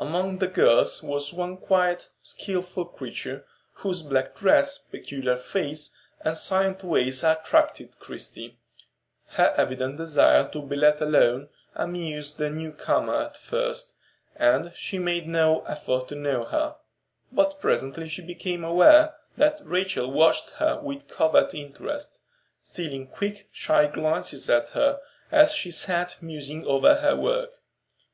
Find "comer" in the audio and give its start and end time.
12.72-13.12